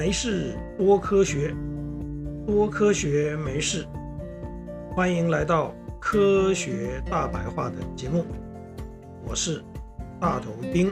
[0.00, 1.54] 没事多科学，
[2.46, 3.86] 多科学没事。
[4.96, 8.24] 欢迎来到科学大白话的节目，
[9.26, 9.62] 我是
[10.18, 10.90] 大头丁。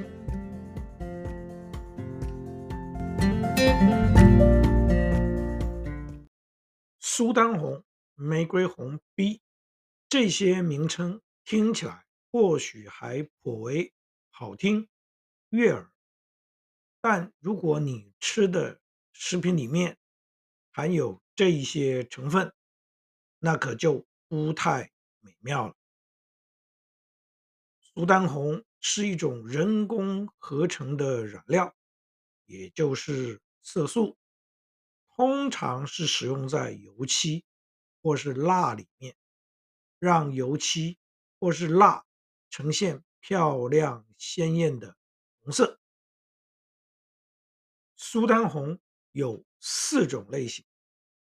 [7.00, 7.82] 苏丹红、
[8.14, 9.40] 玫瑰红 B
[10.10, 13.90] 这些名称听起来或许还颇为
[14.28, 14.86] 好听、
[15.48, 15.90] 悦耳。
[17.00, 18.78] 但如果你吃的
[19.20, 19.98] 食品里面
[20.70, 22.54] 含有这一些成分，
[23.40, 25.74] 那可就不太美妙了。
[27.80, 31.74] 苏丹红是一种人工合成的染料，
[32.44, 34.16] 也就是色素，
[35.16, 37.44] 通常是使用在油漆
[38.00, 39.16] 或是蜡里面，
[39.98, 40.96] 让油漆
[41.40, 42.06] 或是蜡
[42.50, 44.96] 呈现漂亮鲜艳的
[45.40, 45.80] 红色。
[47.96, 48.78] 苏丹红
[49.18, 50.64] 有四种类型，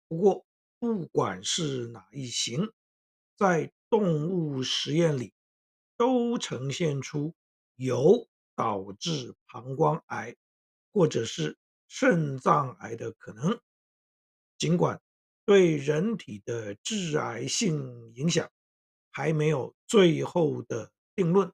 [0.09, 0.47] 不过
[0.79, 2.73] 不管是哪一型，
[3.37, 5.35] 在动物实验里
[5.99, 7.35] 都呈现出
[7.77, 10.35] 有导致膀胱癌
[10.95, 13.61] 或者是肾脏癌的可能。
[14.57, 14.99] 尽管
[15.45, 18.51] 对人体的致癌性影响
[19.11, 21.53] 还没有最后的定论，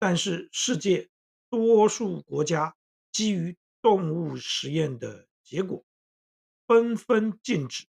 [0.00, 1.08] 但是世界
[1.48, 2.74] 多数国家
[3.12, 5.86] 基于动物实验的结果，
[6.66, 7.86] 纷纷禁止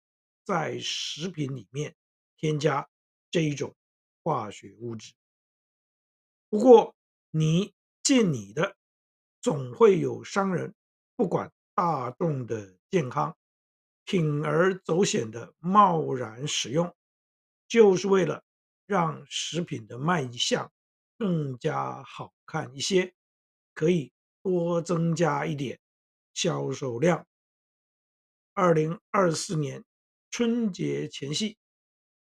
[0.43, 1.95] 在食品里面
[2.39, 2.89] 添加
[3.31, 3.77] 这一种
[4.23, 5.13] 化学物质。
[6.49, 6.97] 不过，
[7.31, 8.75] 你禁你的，
[9.43, 10.75] 总会有商人
[11.15, 13.37] 不管大众的健康，
[14.07, 16.97] 铤而走险的贸然使用，
[17.69, 18.43] 就是为了
[18.87, 20.73] 让食品的卖相
[21.19, 23.15] 更加好看一些，
[23.75, 24.11] 可以
[24.43, 25.79] 多增加一点。
[26.35, 27.27] 销售量。
[28.55, 29.85] 二零二四年
[30.31, 31.57] 春节前夕，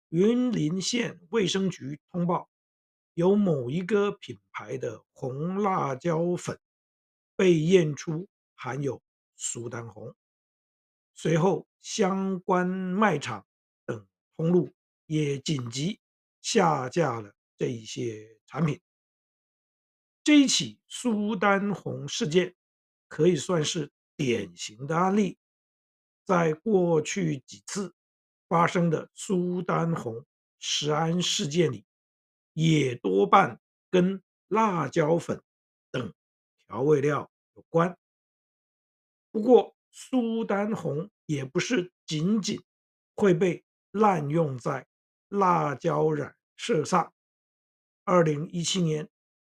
[0.10, 2.50] 云林县卫生局通报，
[3.14, 6.60] 有某一个品牌的红辣椒粉
[7.36, 9.02] 被验出含有
[9.36, 10.16] 苏丹红，
[11.16, 13.46] 随后相关卖场
[13.86, 14.08] 等
[14.38, 14.70] 通路
[15.06, 16.00] 也紧急
[16.42, 18.80] 下架了这一些产品。
[20.24, 22.56] 这一起苏丹红事件。
[23.10, 25.38] 可以算是典型的案例，
[26.26, 27.94] 在过去几次
[28.48, 30.26] 发生的苏丹红
[30.60, 31.86] 食安事件里，
[32.54, 35.42] 也多半跟辣椒粉
[35.92, 36.14] 等
[36.68, 37.98] 调味料有关。
[39.32, 42.64] 不过，苏丹红也不是仅仅
[43.16, 44.88] 会被滥用在
[45.28, 47.14] 辣椒染色上。
[48.04, 49.10] 二零一七年，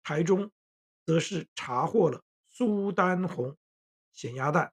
[0.04, 0.52] 台中
[1.06, 2.24] 则是查获了。
[2.46, 3.58] 苏丹红
[4.12, 4.72] 咸鸭蛋，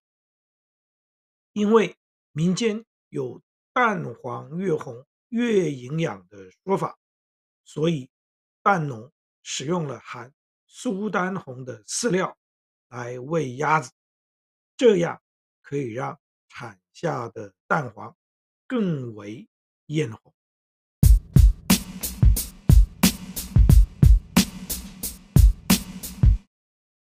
[1.53, 1.97] 因为
[2.31, 3.43] 民间有
[3.75, 6.97] “蛋黄越红越营养”的说法，
[7.65, 8.09] 所以
[8.63, 9.13] 蛋农
[9.43, 10.33] 使用了含
[10.65, 12.39] 苏丹红的饲料
[12.89, 13.91] 来喂鸭子，
[14.77, 15.21] 这样
[15.61, 18.17] 可以让产下的蛋黄
[18.69, 19.49] 更为
[19.87, 20.33] 艳红。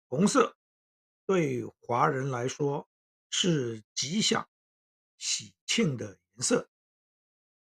[0.06, 0.54] 红色。
[1.26, 2.86] 对华人来说
[3.36, 4.48] 是吉祥、
[5.18, 6.70] 喜庆的颜色。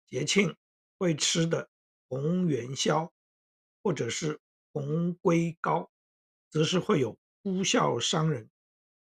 [0.05, 0.57] 节庆
[0.97, 1.69] 会吃的
[2.09, 3.13] 红元宵，
[3.81, 4.41] 或者是
[4.73, 5.89] 红龟糕，
[6.49, 8.51] 则是会有呼啸商人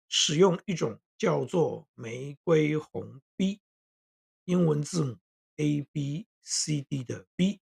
[0.07, 3.63] 使用一种叫做玫瑰红 B，
[4.45, 5.19] 英文字母
[5.57, 7.63] A B C D 的 B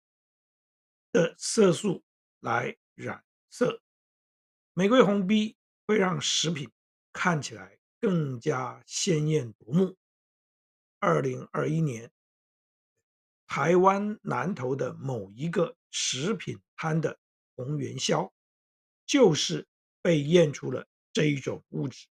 [1.13, 2.03] 的色素
[2.41, 3.81] 来染色。
[4.75, 5.57] 玫瑰红 B。
[5.87, 6.71] 会让食品
[7.13, 9.97] 看起来更加鲜艳夺目。
[10.99, 12.11] 二零二一年，
[13.47, 17.19] 台湾南投的某一个食品摊的
[17.55, 18.33] 红元宵，
[19.07, 19.67] 就是
[20.03, 22.07] 被验出了这一种物质。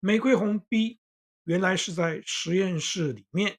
[0.00, 0.98] 玫瑰红 B
[1.44, 3.58] 原来是在实验室里面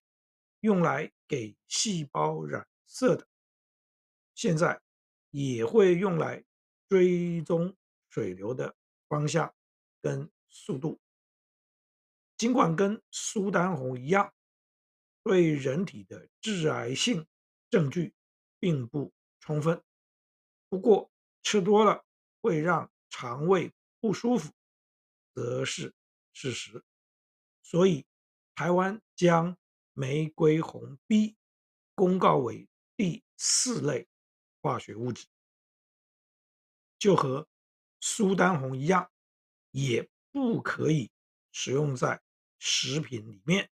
[0.60, 3.28] 用来给细胞染色的，
[4.36, 4.81] 现在
[5.31, 6.44] 也会用来
[6.90, 7.75] 追踪。
[8.10, 8.75] 水流的
[9.10, 9.56] 方向
[10.04, 11.00] 跟速度，
[12.36, 14.34] 尽管跟苏丹红一样，
[15.24, 17.26] 对人体的致癌性
[17.70, 18.14] 证据
[18.60, 19.82] 并不充分，
[20.68, 21.10] 不过
[21.42, 22.06] 吃多了
[22.42, 24.52] 会让肠胃不舒服，
[25.34, 25.96] 则是
[26.34, 26.84] 事实。
[27.62, 28.06] 所以，
[28.54, 29.58] 台湾将
[29.94, 31.38] 玫瑰红 B
[31.96, 32.68] 公告为
[32.98, 34.10] 第四类
[34.62, 35.28] 化学物质，
[37.00, 37.48] 就和
[38.02, 39.10] 苏丹红一样，
[39.74, 41.10] 也不可以
[41.52, 42.22] 使用在
[42.60, 43.70] 食品里面。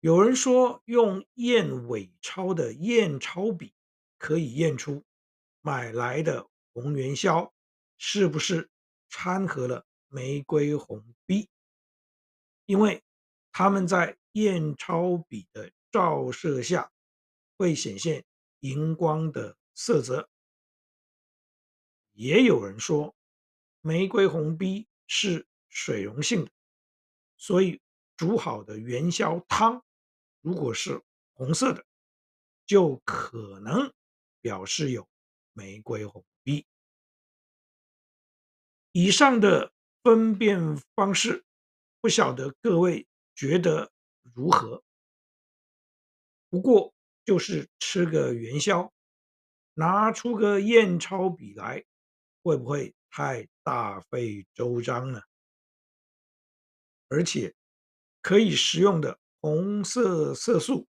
[0.00, 3.74] 有人说，用验伪钞的验钞笔
[4.18, 5.04] 可以验出
[5.60, 7.54] 买来的红元宵
[7.98, 8.70] 是不是
[9.10, 11.48] 掺和了玫瑰红 B，
[12.64, 13.02] 因为
[13.52, 16.90] 它们在验钞笔的照射下
[17.58, 18.24] 会显现
[18.60, 20.30] 荧光的色泽。
[22.12, 23.14] 也有人说，
[23.86, 26.50] 玫瑰红 B 是水溶性的，
[27.36, 27.82] 所以
[28.16, 29.84] 煮好的元宵汤。
[30.40, 31.02] 如果是
[31.34, 31.84] 红色的，
[32.64, 33.92] 就可能
[34.40, 35.06] 表示有
[35.52, 36.66] 玫瑰红 B。
[38.92, 41.44] 以上的分辨方式，
[42.00, 43.92] 不晓得各位觉得
[44.22, 44.82] 如何？
[46.48, 46.94] 不过
[47.26, 48.90] 就是吃个元宵，
[49.74, 51.84] 拿出个验钞笔来，
[52.42, 55.22] 会不会太大费周章了？
[57.06, 57.54] 而且
[58.20, 59.20] 可以食用的。
[59.40, 60.88] 红色色素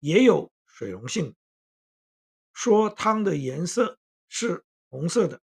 [0.00, 1.36] 也有水溶性，
[2.52, 5.40] 说汤的颜色是红色的，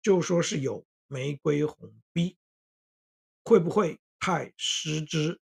[0.00, 2.38] 就说是有玫瑰红 B，
[3.42, 5.40] 会不会太失之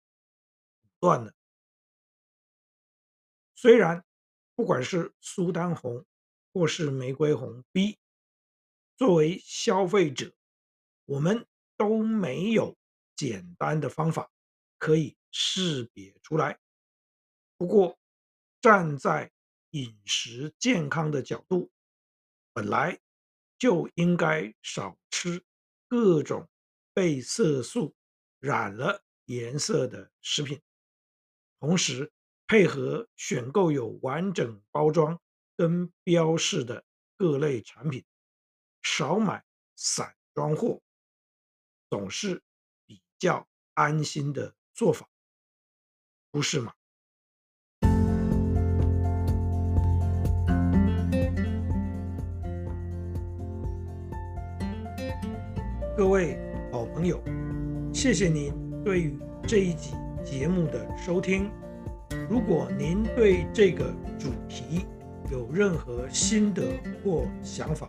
[1.01, 1.35] 断了？
[3.57, 4.03] 虽然
[4.55, 6.07] 不管是苏丹红
[6.55, 7.99] 或是玫瑰红 B，
[8.99, 10.35] 作为消费者，
[11.07, 11.47] 我们
[11.79, 12.77] 都没有
[13.17, 14.31] 简单的方法
[14.77, 15.17] 可以。
[15.31, 16.59] 识别出来。
[17.59, 17.99] 不过，
[18.63, 19.31] 站在
[19.73, 21.71] 饮食健康的角度，
[22.55, 22.99] 本来
[23.59, 25.45] 就应该少吃
[25.87, 26.49] 各种
[26.95, 27.95] 被色素
[28.41, 30.63] 染了颜色的食品，
[31.61, 32.11] 同时
[32.47, 35.21] 配合选购有完整包装
[35.59, 36.87] 跟标示的
[37.19, 38.03] 各类产品，
[38.83, 39.45] 少买
[39.77, 40.81] 散装货，
[41.91, 42.43] 总是
[42.87, 45.09] 比较安心的做法。
[46.31, 46.73] 不是吗？
[55.97, 56.39] 各位
[56.71, 57.21] 好朋友，
[57.93, 58.53] 谢谢您
[58.85, 61.51] 对于这一集节目的收听。
[62.31, 64.87] 如果您对这个主题
[65.31, 67.89] 有任何心得或想法，